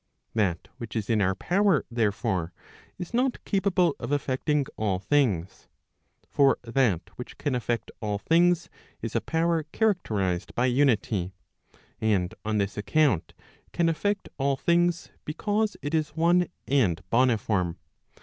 That 0.33 0.67
which 0.79 0.95
is 0.95 1.11
in 1.11 1.21
our 1.21 1.35
power, 1.35 1.85
therefore, 1.91 2.53
is 2.97 3.13
not 3.13 3.45
capable 3.45 3.95
of 3.99 4.11
effecting 4.11 4.65
all 4.75 4.97
things. 4.97 5.67
For 6.27 6.57
that 6.63 7.11
which 7.17 7.37
can 7.37 7.53
effect 7.53 7.91
all 7.99 8.17
things 8.17 8.67
is 9.03 9.15
a 9.15 9.21
power 9.21 9.61
characterized 9.71 10.55
by 10.55 10.65
unity, 10.65 11.33
and 11.99 12.33
on 12.43 12.57
this 12.57 12.77
account 12.77 13.35
can 13.73 13.87
effect 13.89 14.27
all 14.39 14.55
things, 14.57 15.11
because 15.23 15.77
it 15.83 15.93
is 15.93 16.15
one 16.15 16.47
and 16.67 17.07
boniform. 17.11 17.77